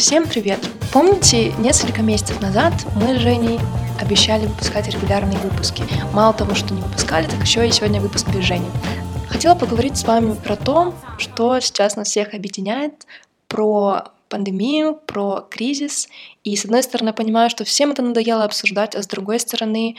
[0.00, 0.66] Всем привет!
[0.94, 3.60] Помните, несколько месяцев назад мы с Женей
[4.00, 5.84] обещали выпускать регулярные выпуски.
[6.14, 8.70] Мало того, что не выпускали, так еще и сегодня выпуск без Жени.
[9.28, 13.06] Хотела поговорить с вами про то, что сейчас нас всех объединяет,
[13.46, 16.08] про пандемию, про кризис.
[16.44, 19.96] И с одной стороны, понимаю, что всем это надоело обсуждать, а с другой стороны,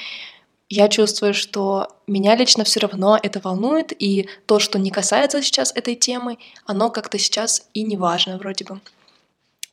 [0.67, 5.71] я чувствую, что меня лично все равно это волнует, и то, что не касается сейчас
[5.75, 8.81] этой темы, оно как-то сейчас и не важно вроде бы.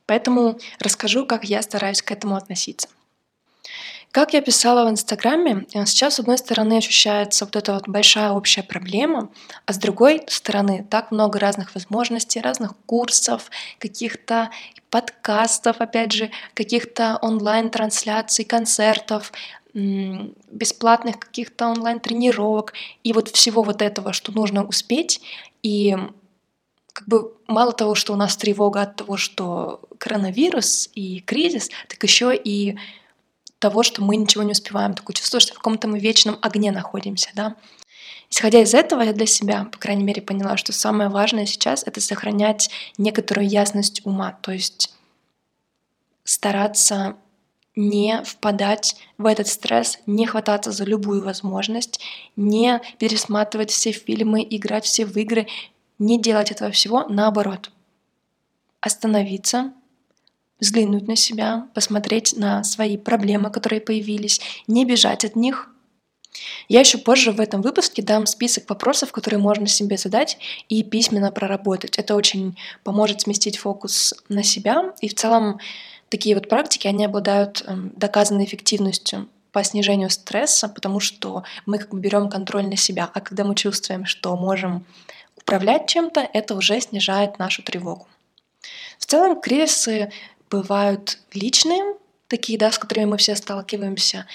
[0.09, 2.89] Поэтому расскажу, как я стараюсь к этому относиться.
[4.11, 8.31] Как я писала в Инстаграме, э, сейчас, с одной стороны, ощущается вот эта вот большая
[8.31, 9.29] общая проблема,
[9.67, 14.51] а с другой стороны, так много разных возможностей, разных курсов, каких-то
[14.89, 19.31] подкастов, опять же, каких-то онлайн-трансляций, концертов,
[19.75, 22.73] бесплатных каких-то онлайн-тренировок
[23.05, 25.21] и вот всего вот этого, что нужно успеть.
[25.63, 25.95] И
[26.99, 32.03] как бы мало того, что у нас тревога от того, что коронавирус и кризис, так
[32.03, 32.77] еще и
[33.61, 34.95] того, что мы ничего не успеваем.
[34.95, 37.55] Такое чувство, что в каком-то мы вечном огне находимся, да.
[38.31, 42.01] Исходя из этого, я для себя, по крайней мере, поняла, что самое важное сейчас— это
[42.01, 42.69] сохранять
[42.99, 44.93] некоторую ясность ума, то есть
[46.25, 47.15] стараться
[47.77, 52.01] не впадать в этот стресс, не хвататься за любую возможность,
[52.35, 55.47] не пересматривать все фильмы, играть все в игры,
[55.99, 57.71] не делать этого всего, наоборот.
[58.81, 59.73] Остановиться,
[60.61, 65.71] взглянуть на себя, посмотреть на свои проблемы, которые появились, не бежать от них.
[66.69, 71.33] Я еще позже в этом выпуске дам список вопросов, которые можно себе задать и письменно
[71.33, 71.99] проработать.
[71.99, 74.93] Это очень поможет сместить фокус на себя.
[75.01, 75.59] И в целом
[76.09, 81.91] такие вот практики, они обладают эм, доказанной эффективностью по снижению стресса, потому что мы как
[81.91, 83.11] бы берем контроль на себя.
[83.13, 84.85] А когда мы чувствуем, что можем
[85.49, 88.07] управлять чем-то, это уже снижает нашу тревогу.
[88.99, 90.13] В целом кризисы
[90.51, 91.97] бывают личные,
[92.29, 94.27] такие, да, с которыми мы все сталкиваемся,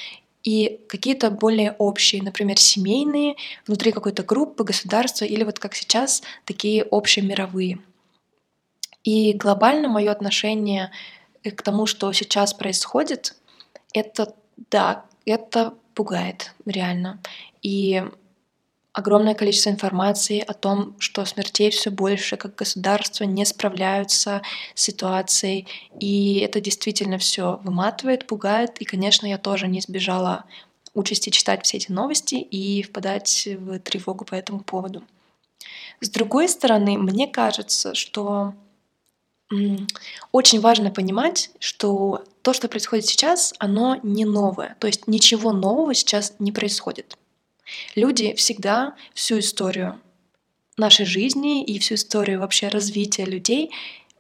[0.44, 3.36] и какие-то более общие, например, семейные,
[3.67, 7.77] внутри какой-то группы, государства, или вот как сейчас, такие общемировые.
[9.04, 10.89] И глобально мое отношение
[11.43, 13.36] к тому, что сейчас происходит,
[13.93, 14.33] это,
[14.71, 17.20] да, это пугает реально.
[17.61, 18.04] И
[18.93, 24.42] огромное количество информации о том, что смертей все больше, как государство не справляются
[24.76, 25.67] с ситуацией.
[25.99, 28.77] И это действительно все выматывает, пугает.
[28.80, 30.45] И, конечно, я тоже не избежала
[30.93, 35.04] участи читать все эти новости и впадать в тревогу по этому поводу.
[35.99, 38.54] С другой стороны, мне кажется, что
[40.31, 44.75] очень важно понимать, что то, что происходит сейчас, оно не новое.
[44.80, 47.17] То есть ничего нового сейчас не происходит.
[47.95, 49.99] Люди всегда всю историю
[50.77, 53.71] нашей жизни и всю историю вообще развития людей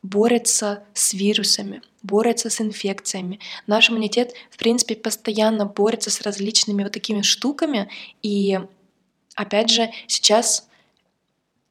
[0.01, 3.39] борются с вирусами, борются с инфекциями.
[3.67, 7.89] Наш иммунитет, в принципе, постоянно борется с различными вот такими штуками.
[8.21, 8.59] И
[9.35, 10.67] опять же, сейчас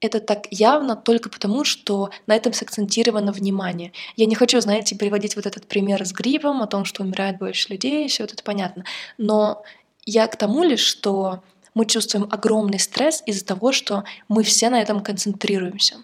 [0.00, 3.92] это так явно только потому, что на этом сакцентировано внимание.
[4.16, 7.68] Я не хочу, знаете, приводить вот этот пример с гриппом, о том, что умирает больше
[7.68, 8.84] людей, все это понятно.
[9.16, 9.62] Но
[10.04, 11.42] я к тому лишь, что
[11.74, 16.02] мы чувствуем огромный стресс из-за того, что мы все на этом концентрируемся.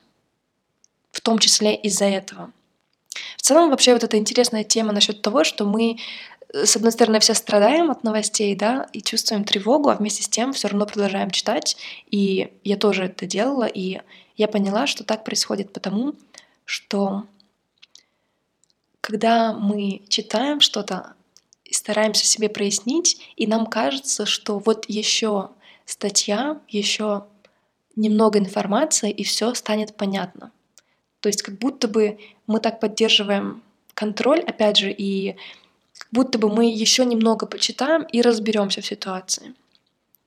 [1.13, 2.53] В том числе из-за этого.
[3.37, 5.99] В целом, вообще, вот эта интересная тема насчет того, что мы,
[6.53, 10.29] э, с одной стороны, все страдаем от новостей, да, и чувствуем тревогу, а вместе с
[10.29, 11.77] тем все равно продолжаем читать.
[12.11, 14.01] И я тоже это делала, и
[14.37, 16.15] я поняла, что так происходит потому,
[16.65, 17.25] что
[19.01, 21.15] когда мы читаем что-то,
[21.71, 25.51] стараемся себе прояснить, и нам кажется, что вот еще
[25.89, 27.25] статья, еще
[27.97, 30.53] немного информации, и все станет понятно.
[31.21, 33.63] То есть как будто бы мы так поддерживаем
[33.95, 35.35] контроль, опять же, и
[35.97, 39.55] как будто бы мы еще немного почитаем и разберемся в ситуации.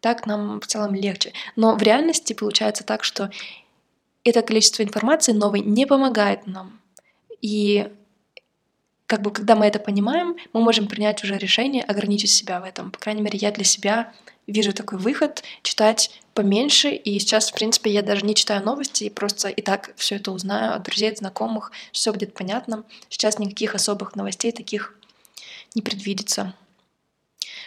[0.02, 1.32] Так нам в целом легче.
[1.56, 3.30] Но в реальности получается так, что
[4.24, 6.80] это количество информации новой не помогает нам.
[7.40, 7.90] И
[9.11, 12.91] как бы когда мы это понимаем, мы можем принять уже решение ограничить себя в этом.
[12.91, 14.13] По крайней мере, я для себя
[14.47, 16.91] вижу такой выход, читать поменьше.
[16.91, 20.75] И сейчас, в принципе, я даже не читаю новости, просто и так все это узнаю
[20.75, 22.85] от друзей, от знакомых, все будет понятно.
[23.09, 24.96] Сейчас никаких особых новостей таких
[25.75, 26.53] не предвидится.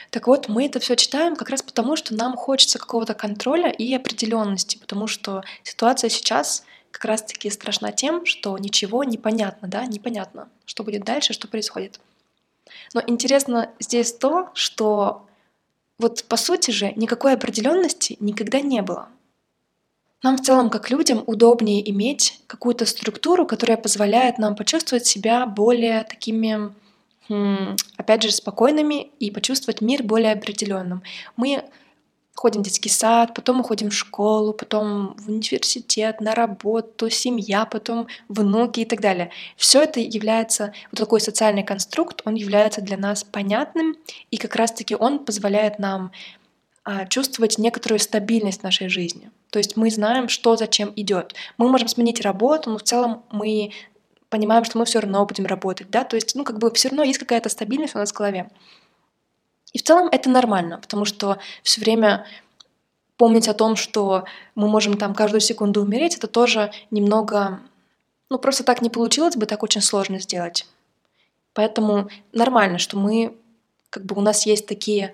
[0.09, 3.93] Так вот, мы это все читаем как раз потому, что нам хочется какого-то контроля и
[3.93, 6.65] определенности, потому что ситуация сейчас
[6.95, 11.99] как раз-таки страшна тем, что ничего не понятно, да, непонятно, что будет дальше, что происходит.
[12.95, 15.27] Но интересно здесь то, что
[15.99, 19.09] вот по сути же никакой определенности никогда не было.
[20.23, 26.05] Нам в целом, как людям, удобнее иметь какую-то структуру, которая позволяет нам почувствовать себя более
[26.05, 26.73] такими,
[27.97, 31.03] опять же, спокойными и почувствовать мир более определенным.
[31.35, 31.65] Мы
[32.35, 38.09] ходим в детский сад, потом уходим в школу, потом в университет, на работу, семья, потом
[38.29, 39.31] внуки и так далее.
[39.57, 43.97] Все это является, вот такой социальный конструкт, он является для нас понятным,
[44.31, 46.11] и как раз-таки он позволяет нам
[46.85, 49.31] а, чувствовать некоторую стабильность нашей жизни.
[49.51, 51.35] То есть мы знаем, что зачем идет.
[51.57, 53.71] Мы можем сменить работу, но в целом мы
[54.29, 57.05] понимаем, что мы все равно будем работать, да, то есть, ну, как бы все равно
[57.05, 58.51] есть какая-то стабильность у нас в голове.
[59.75, 62.25] И в целом это нормально, потому что все время
[63.17, 64.25] помнить о том, что
[64.55, 67.61] мы можем там каждую секунду умереть, это тоже немного,
[68.31, 70.67] ну просто так не получилось бы, так очень сложно сделать.
[71.53, 73.37] Поэтому нормально, что мы,
[73.91, 75.13] как бы у нас есть такие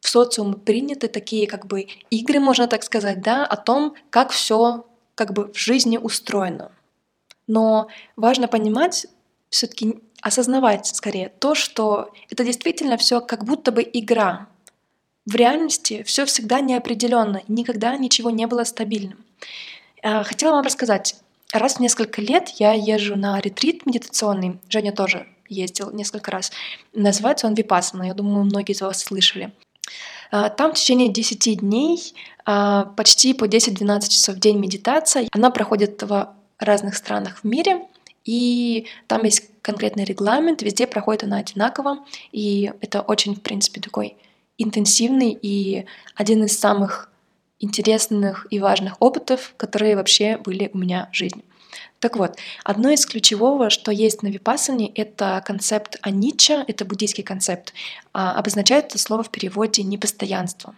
[0.00, 4.86] в социуме приняты такие как бы игры, можно так сказать, да, о том, как все
[5.14, 6.72] как бы в жизни устроено.
[7.46, 9.06] Но важно понимать
[9.50, 14.46] все-таки осознавать скорее то, что это действительно все как будто бы игра.
[15.26, 19.24] В реальности все всегда неопределенно, никогда ничего не было стабильным.
[20.02, 21.16] А, хотела вам рассказать.
[21.52, 24.58] Раз в несколько лет я езжу на ретрит медитационный.
[24.68, 26.52] Женя тоже ездил несколько раз.
[26.94, 28.04] Называется он Випассана.
[28.04, 29.52] Я думаю, многие из вас слышали.
[30.30, 32.14] А, там в течение 10 дней
[32.44, 35.28] а, почти по 10-12 часов в день медитация.
[35.32, 37.82] Она проходит в разных странах в мире.
[38.24, 44.16] И там есть конкретный регламент, везде проходит она одинаково, и это очень, в принципе, такой
[44.58, 47.10] интенсивный и один из самых
[47.60, 51.44] интересных и важных опытов, которые вообще были у меня в жизни.
[52.00, 57.74] Так вот, одно из ключевого, что есть на Випассане, это концепт анича, это буддийский концепт.
[58.12, 60.74] А, обозначает это слово в переводе «непостоянство».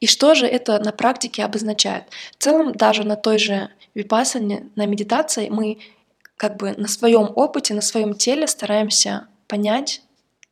[0.00, 2.04] И что же это на практике обозначает?
[2.38, 5.78] В целом, даже на той же випассане, на медитации мы
[6.36, 10.02] как бы на своем опыте, на своем теле стараемся понять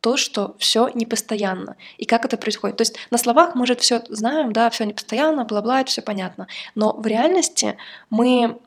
[0.01, 2.77] то, что все непостоянно и как это происходит.
[2.77, 6.47] То есть на словах мы же все знаем, да, все непостоянно, бла-бла, это все понятно.
[6.75, 7.77] Но в реальности
[8.09, 8.59] мы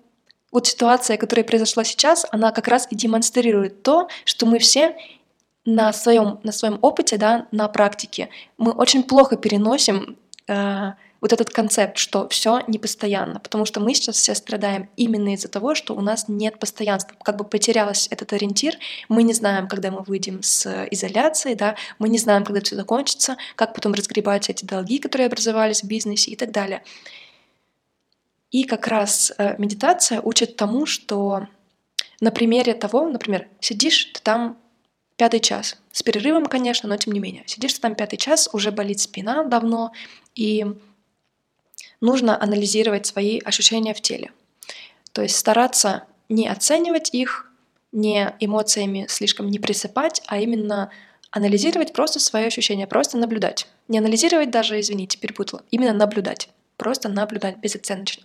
[0.50, 4.96] вот ситуация, которая произошла сейчас, она как раз и демонстрирует то, что мы все
[5.64, 10.16] на своем, на своем опыте, да, на практике, мы очень плохо переносим
[10.46, 15.48] э, вот этот концепт, что все непостоянно, потому что мы сейчас все страдаем именно из-за
[15.48, 18.74] того, что у нас нет постоянства, как бы потерялся этот ориентир,
[19.08, 23.36] мы не знаем, когда мы выйдем с изоляции, да, мы не знаем, когда все закончится,
[23.56, 26.82] как потом разгребать эти долги, которые образовались в бизнесе и так далее.
[28.50, 31.48] И как раз э, медитация учит тому, что
[32.20, 34.56] на примере того, например, сидишь ты там
[35.16, 38.70] пятый час, с перерывом, конечно, но тем не менее, сидишь ты там пятый час, уже
[38.70, 39.92] болит спина давно,
[40.34, 40.64] и
[42.00, 44.32] нужно анализировать свои ощущения в теле.
[45.12, 47.50] То есть стараться не оценивать их,
[47.92, 50.90] не эмоциями слишком не присыпать, а именно
[51.30, 53.66] анализировать просто свои ощущения, просто наблюдать.
[53.88, 56.50] Не анализировать даже, извините, перепутала, именно наблюдать.
[56.76, 58.24] Просто наблюдать безоценочно.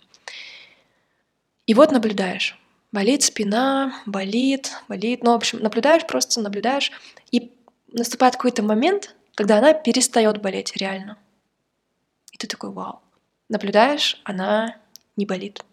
[1.65, 2.59] И вот наблюдаешь.
[2.91, 5.23] Болит спина, болит, болит.
[5.23, 6.91] Ну, в общем, наблюдаешь, просто наблюдаешь.
[7.31, 7.51] И
[7.91, 11.17] наступает какой-то момент, когда она перестает болеть реально.
[12.31, 13.01] И ты такой, вау,
[13.53, 14.75] наблюдаешь, она
[15.15, 15.63] не болит.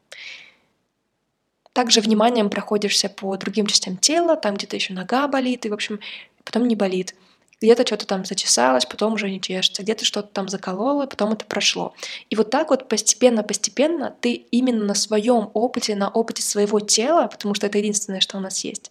[1.72, 6.00] Также вниманием проходишься по другим частям тела, там где-то еще нога болит, и, в общем,
[6.44, 7.14] потом не болит.
[7.60, 11.94] Где-то что-то там зачесалось, потом уже не чешется, где-то что-то там закололо, потом это прошло.
[12.30, 17.54] И вот так вот постепенно-постепенно ты именно на своем опыте, на опыте своего тела, потому
[17.54, 18.90] что это единственное, что у нас есть,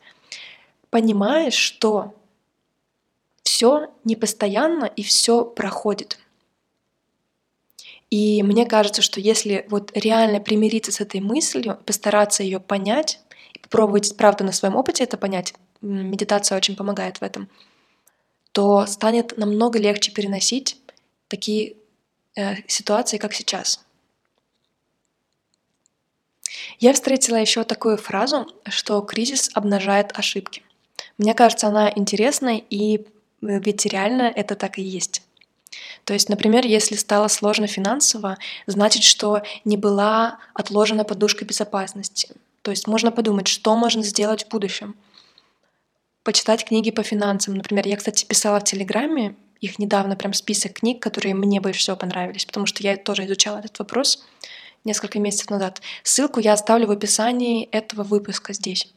[0.91, 2.13] понимаешь, что
[3.43, 6.19] все непостоянно и все проходит.
[8.09, 13.19] И мне кажется, что если вот реально примириться с этой мыслью, постараться ее понять,
[13.53, 17.49] и попробовать, правда, на своем опыте это понять, медитация очень помогает в этом,
[18.51, 20.77] то станет намного легче переносить
[21.27, 21.75] такие
[22.35, 23.85] э, ситуации, как сейчас.
[26.79, 30.63] Я встретила еще такую фразу, что кризис обнажает ошибки.
[31.17, 33.03] Мне кажется, она интересной, и э,
[33.41, 35.21] ведь реально это так и есть.
[36.09, 42.29] То есть, например, если стало сложно финансово, значит, что не была отложена подушка безопасности.
[42.63, 44.95] То есть можно подумать, что можно сделать в будущем.
[46.23, 47.53] Почитать книги по финансам.
[47.53, 51.95] Например, я, кстати, писала в Телеграме, их недавно прям список книг, которые мне больше всего
[51.95, 54.25] понравились, потому что я тоже изучала этот вопрос
[54.85, 55.79] несколько месяцев назад.
[56.01, 58.91] Ссылку я оставлю в описании этого выпуска здесь.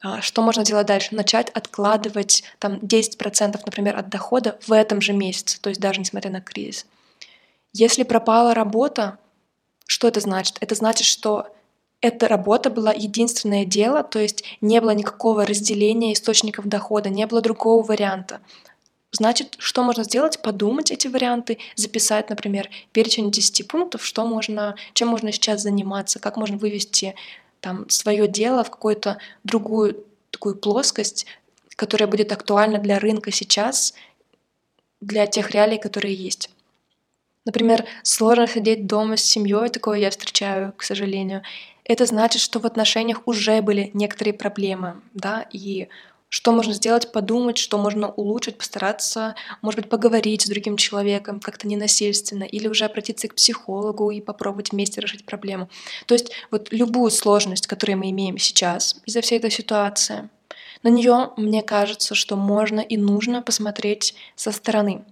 [0.00, 1.14] А, что можно делать дальше?
[1.14, 6.30] Начать откладывать там 10%, например, от дохода в этом же месяце, то есть даже несмотря
[6.30, 6.86] на кризис.
[7.72, 9.18] Если пропала работа,
[9.86, 10.58] Что это значит?
[10.60, 11.46] Это значит, что
[12.00, 17.40] эта работа была единственное дело, то есть не было никакого разделения источников дохода, не было
[17.40, 18.40] другого варианта.
[19.10, 20.42] Значит, что можно сделать?
[20.42, 26.36] Подумать эти варианты, записать, например, перечень 10 пунктов, что можно, чем можно сейчас заниматься, как
[26.36, 27.14] можно вывести
[27.60, 31.26] там свое дело в какую-то другую такую плоскость,
[31.76, 33.94] которая будет актуальна для рынка сейчас,
[35.00, 36.50] для тех реалий, которые есть.
[37.44, 41.42] Например, сложно сидеть дома с семьей, такое я встречаю, к сожалению.
[41.84, 45.88] Это значит, что в отношениях уже были некоторые проблемы, да, и
[46.28, 51.66] что можно сделать, подумать, что можно улучшить, постараться, может быть, поговорить с другим человеком как-то
[51.66, 55.68] ненасильственно, или уже обратиться к психологу и попробовать вместе решить проблему.
[56.06, 60.28] То есть вот любую сложность, которую мы имеем сейчас из-за всей этой ситуации,
[60.82, 65.04] на нее, мне кажется, что можно и нужно посмотреть со стороны.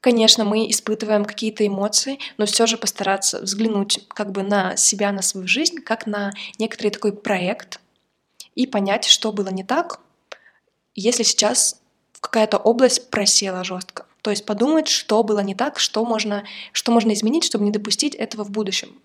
[0.00, 5.22] Конечно, мы испытываем какие-то эмоции, но все же постараться взглянуть как бы на себя, на
[5.22, 7.80] свою жизнь, как на некоторый такой проект
[8.54, 10.00] и понять, что было не так,
[11.00, 11.80] если сейчас
[12.20, 14.06] какая-то область просела жестко.
[14.22, 18.14] То есть подумать, что было не так, что можно, что можно изменить, чтобы не допустить
[18.14, 18.98] этого в будущем.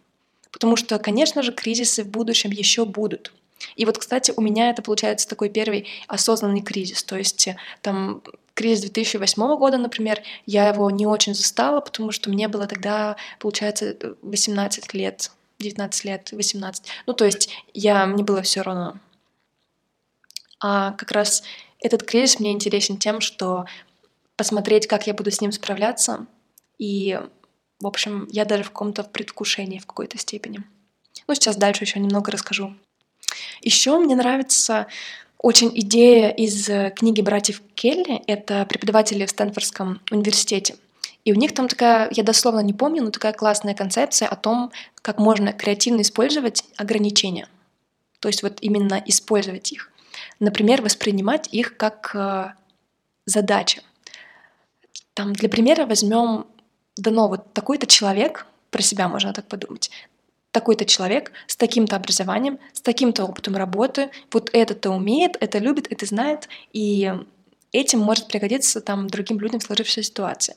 [0.52, 3.32] Потому что, конечно же, кризисы в будущем еще будут.
[3.76, 7.04] И вот, кстати, у меня это получается такой первый осознанный кризис.
[7.04, 8.22] То есть э, там
[8.54, 13.96] кризис 2008 года, например, я его не очень застала, потому что мне было тогда, получается,
[14.22, 16.84] 18 лет, 19 лет, 18.
[17.06, 18.98] Ну, то есть я, мне было все равно.
[20.60, 21.44] А как раз
[21.84, 23.66] этот кризис мне интересен тем, что
[24.36, 26.26] посмотреть, как я буду с ним справляться,
[26.80, 27.20] и,
[27.80, 30.64] в общем, я даже в каком-то предвкушении в какой-то степени.
[31.28, 32.74] Ну, сейчас дальше еще немного расскажу.
[33.62, 34.88] Еще мне нравится
[35.38, 38.22] очень идея из э, книги братьев Келли.
[38.28, 40.76] Это преподаватели в Стэнфордском университете.
[41.26, 44.72] И у них там такая, я дословно не помню, но такая классная концепция о том,
[45.02, 47.48] как можно креативно использовать ограничения.
[48.20, 49.92] То есть вот именно использовать их.
[50.40, 52.54] Например, воспринимать их как э,
[53.26, 53.82] задачи.
[55.14, 56.48] Там для примера возьмем
[56.98, 59.92] дано вот такой-то человек, про себя можно так подумать,
[60.52, 66.06] такой-то человек с таким-то образованием, с таким-то опытом работы, вот это-то умеет, это любит, это
[66.06, 67.12] знает, и
[67.72, 70.56] этим может пригодиться там другим людям в сложившейся ситуации.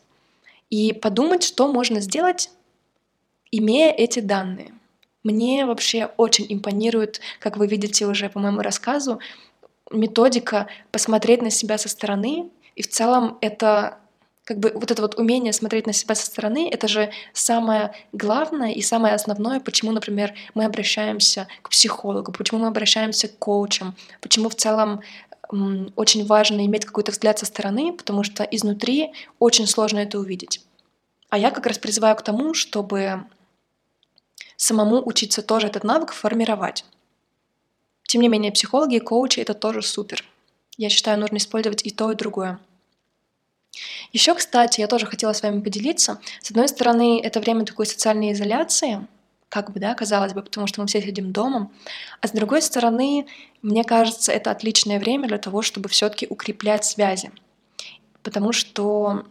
[0.68, 2.50] И подумать, что можно сделать,
[3.50, 4.74] имея эти данные.
[5.22, 9.18] Мне вообще очень импонирует, как вы видите уже по моему рассказу,
[9.90, 13.98] методика посмотреть на себя со стороны, и в целом это
[14.44, 18.72] как бы вот это вот умение смотреть на себя со стороны, это же самое главное
[18.72, 24.48] и самое основное, почему, например, мы обращаемся к психологу, почему мы обращаемся к коучам, почему
[24.48, 25.00] в целом
[25.96, 30.60] очень важно иметь какой-то взгляд со стороны, потому что изнутри очень сложно это увидеть.
[31.28, 33.24] А я как раз призываю к тому, чтобы
[34.56, 36.84] самому учиться тоже этот навык формировать.
[38.06, 40.24] Тем не менее, психологи и коучи— это тоже супер.
[40.76, 42.58] Я считаю, нужно использовать и то, и другое.
[44.12, 46.20] Еще, кстати, я тоже хотела с вами поделиться.
[46.40, 49.06] С одной стороны, это время такой социальной изоляции,
[49.48, 51.70] как бы, да, казалось бы, потому что мы все сидим дома.
[52.20, 53.26] А с другой стороны,
[53.62, 57.30] мне кажется, это отличное время для того, чтобы все-таки укреплять связи.
[58.22, 59.24] Потому что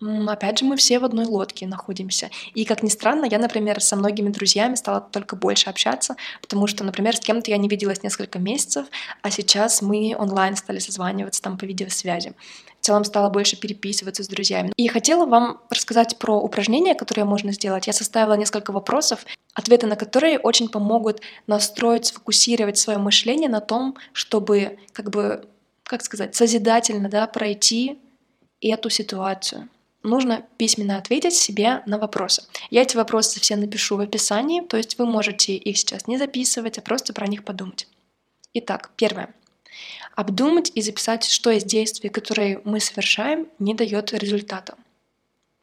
[0.00, 2.30] Опять же, мы все в одной лодке находимся.
[2.54, 6.84] И, как ни странно, я, например, со многими друзьями стала только больше общаться, потому что,
[6.84, 8.86] например, с кем-то я не виделась несколько месяцев,
[9.22, 12.34] а сейчас мы онлайн стали созваниваться там по видеосвязи.
[12.80, 14.72] В целом стала больше переписываться с друзьями.
[14.76, 17.88] И хотела вам рассказать про упражнения, которые можно сделать.
[17.88, 23.96] Я составила несколько вопросов, ответы на которые очень помогут настроить, сфокусировать свое мышление на том,
[24.12, 25.44] чтобы, как бы,
[25.82, 27.98] как сказать, созидательно да, пройти
[28.60, 29.68] эту ситуацию
[30.08, 32.42] нужно письменно ответить себе на вопросы.
[32.70, 36.78] Я эти вопросы все напишу в описании, то есть вы можете их сейчас не записывать,
[36.78, 37.86] а просто про них подумать.
[38.54, 39.34] Итак, первое.
[40.14, 44.76] Обдумать и записать, что из действий, которые мы совершаем, не дает результата.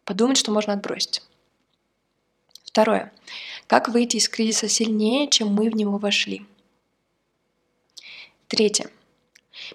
[0.05, 1.21] Подумать, что можно отбросить.
[2.63, 3.11] Второе.
[3.67, 6.45] Как выйти из кризиса сильнее, чем мы в него вошли.
[8.47, 8.89] Третье.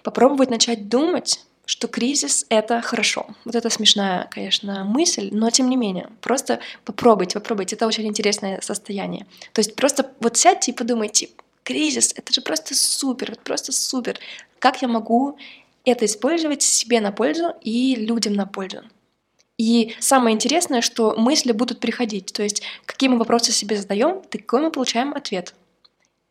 [0.03, 3.27] Попробовать начать думать что кризис— это хорошо.
[3.45, 7.77] Вот это смешная, конечно, мысль, но тем не менее, просто попробуйте, попробуйте.
[7.77, 9.25] Это очень интересное состояние.
[9.53, 11.29] То есть просто вот сядьте и подумайте,
[11.63, 14.19] кризис— это же просто супер, просто супер.
[14.59, 15.37] Как я могу
[15.85, 18.81] это использовать себе на пользу и людям на пользу?
[19.57, 22.33] И самое интересное, что мысли будут приходить.
[22.33, 25.55] То есть какие мы вопросы себе задаем, такой мы получаем ответ.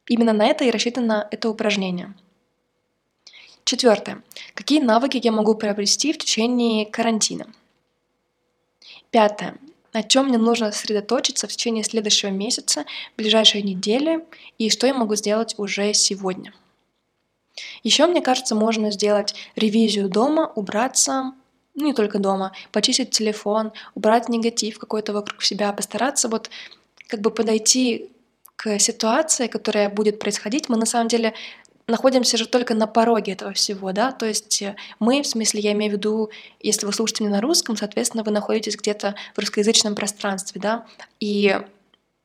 [0.07, 2.15] Именно на это и рассчитано это упражнение.
[3.71, 4.21] Четвертое.
[4.55, 7.47] Какие навыки я могу приобрести в течение карантина?
[9.13, 9.59] Пятое.
[9.93, 12.85] на чем мне нужно сосредоточиться в течение следующего месяца,
[13.17, 14.25] ближайшей недели,
[14.59, 16.53] и что я могу сделать уже сегодня.
[17.85, 21.33] Еще, мне кажется, можно сделать ревизию дома, убраться,
[21.77, 26.51] ну не только дома, почистить телефон, убрать негатив какой-то вокруг себя, постараться вот
[27.07, 28.11] как бы подойти
[28.61, 30.69] к ситуации, которая будет происходить.
[30.69, 31.33] Мы на самом деле
[31.91, 35.73] находимся же только на пороге этого всего, да, то есть э, мы, в смысле, я
[35.73, 36.31] имею в виду,
[36.61, 40.87] если вы слушаете меня на русском, соответственно, вы находитесь где-то в русскоязычном пространстве, да,
[41.21, 41.61] и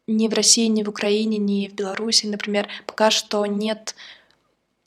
[0.07, 3.95] ни в России, ни в Украине, ни в Беларуси, например, пока что нет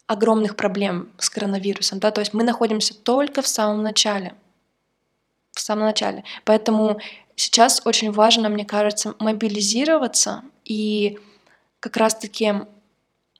[0.06, 4.34] огромных проблем с коронавирусом, да, то есть мы находимся только в самом начале,
[5.52, 6.98] в самом начале, поэтому
[7.36, 11.18] сейчас очень важно, мне кажется, мобилизироваться и
[11.80, 12.54] как раз-таки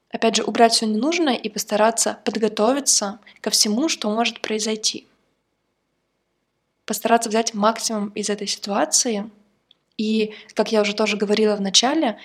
[0.09, 5.07] опять же, убрать все ненужное и постараться подготовиться ко всему, что может произойти.
[6.85, 9.29] Постараться взять максимум из этой ситуации
[9.97, 12.17] и, как я уже тоже говорила в начале,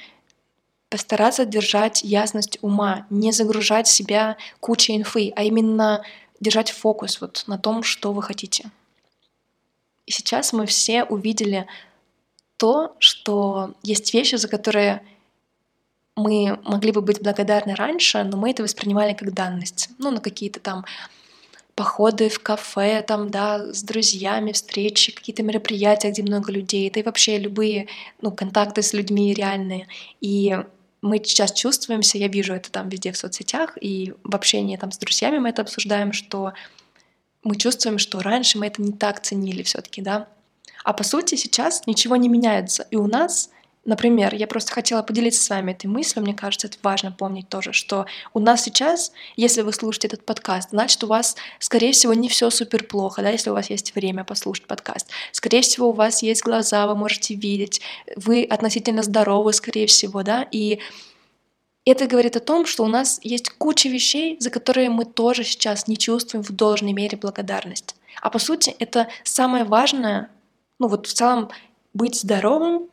[0.89, 6.03] постараться держать ясность ума, не загружать себя кучей инфы, а именно
[6.41, 8.71] держать фокус вот на том, что вы хотите.
[10.07, 11.67] И сейчас мы все увидели
[12.57, 15.03] то, что есть вещи, за которые
[16.17, 19.91] мы могли бы быть благодарны раньше, но мы это воспринимали как данность.
[19.99, 20.85] Ну, на какие-то там
[21.75, 27.03] походы в кафе, там, да, с друзьями, встречи, какие-то мероприятия, где много людей, да и
[27.03, 27.89] вообще любые,
[28.21, 29.89] ну, контакты с людьми реальные.
[30.21, 30.57] И
[31.03, 34.99] мы сейчас чувствуемся, я вижу это там везде в соцсетях, и в общении там с
[34.99, 36.53] друзьями мы это обсуждаем, что
[37.43, 40.29] мы чувствуем, что раньше мы это не так ценили все таки да.
[40.85, 43.51] А по сути сейчас ничего не меняется, и у нас
[43.85, 47.73] Например, я просто хотела поделиться с вами этой мыслью, мне кажется, это важно помнить тоже,
[47.73, 52.29] что у нас сейчас, если вы слушаете этот подкаст, значит, у вас, скорее всего, не
[52.29, 55.09] все супер плохо, да, если у вас есть время послушать подкаст.
[55.33, 57.83] Скорее всего, у вас есть глаза, вы можете видеть,
[58.17, 60.81] вы относительно здоровы, скорее всего, да, и
[61.85, 65.87] это говорит о том, что у нас есть куча вещей, за которые мы тоже сейчас
[65.87, 67.95] не чувствуем в должной мере благодарность.
[68.23, 70.31] А по сути, это самое важное,
[70.79, 71.51] ну вот в целом
[71.93, 72.89] быть здоровым,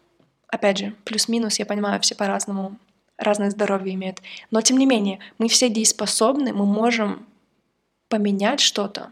[0.52, 2.78] опять же, плюс-минус, я понимаю, все по-разному,
[3.18, 4.22] разное здоровье имеют.
[4.52, 7.26] Но тем не менее, мы все дееспособны, мы можем
[8.10, 9.12] поменять что-то.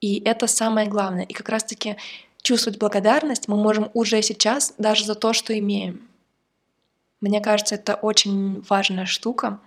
[0.00, 1.24] И это самое главное.
[1.24, 1.96] И как раз-таки
[2.42, 6.06] чувствовать благодарность мы можем уже сейчас, даже за то, что имеем.
[7.20, 9.58] Мне кажется, это очень важная штука.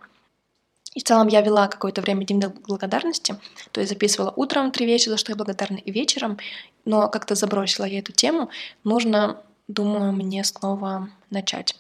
[0.94, 3.36] И в целом я вела какое-то время день благодарности,
[3.72, 6.38] то есть записывала утром три вещи, за что я благодарна, и вечером,
[6.86, 8.50] но как-то забросила я эту тему.
[8.84, 11.76] Нужно думаю, мне снова начать.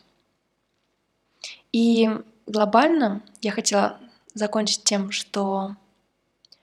[1.73, 2.09] И
[2.45, 3.99] глобально я хотела
[4.33, 5.75] закончить тем, что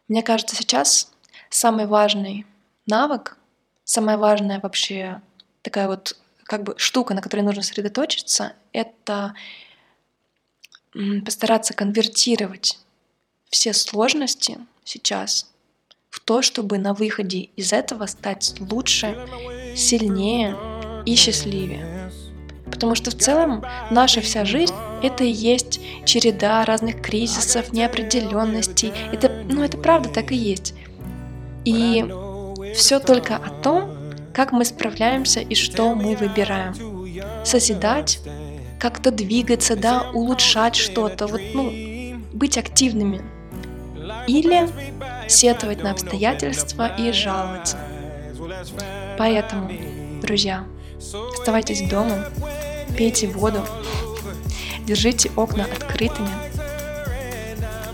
[0.09, 1.13] мне кажется, сейчас
[1.51, 2.47] самый важный
[2.87, 3.37] навык,
[3.85, 5.21] самая важная вообще
[5.63, 9.35] такая вот как бы штука, на которой нужно сосредоточиться, это
[11.25, 12.79] постараться конвертировать
[13.51, 15.51] все сложности сейчас
[16.09, 19.27] в то, чтобы на выходе из этого стать лучше,
[19.77, 20.57] сильнее,
[21.07, 22.11] и счастливее.
[22.71, 28.93] Потому что в целом наша вся жизнь— это и есть череда разных кризисов, неопределенностей.
[29.13, 30.75] Это, ну, это правда так и есть.
[31.65, 32.05] И
[32.75, 33.91] все только о том,
[34.35, 36.75] как мы справляемся и что мы выбираем.
[37.45, 38.21] Созидать,
[38.79, 41.73] как-то двигаться, да, улучшать что-то, вот, ну,
[42.33, 43.23] быть активными.
[44.27, 44.69] Или
[45.29, 47.79] сетовать на обстоятельства и жаловаться.
[49.17, 49.71] Поэтому,
[50.21, 50.65] друзья,
[50.99, 52.27] Оставайтесь дома,
[52.97, 53.65] пейте воду,
[54.87, 56.31] держите окна открытыми.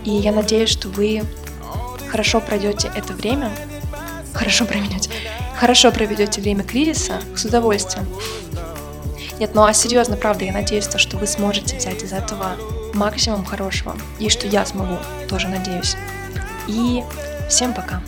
[0.05, 1.23] И я надеюсь, что вы
[2.09, 3.51] хорошо пройдете это время,
[4.33, 5.09] хорошо проведете,
[5.57, 8.07] хорошо проведете время кризиса с удовольствием.
[9.39, 12.55] Нет, ну а серьезно, правда, я надеюсь, то, что вы сможете взять из этого
[12.93, 15.95] максимум хорошего, и что я смогу, тоже надеюсь.
[16.67, 17.03] И
[17.49, 18.01] всем пока.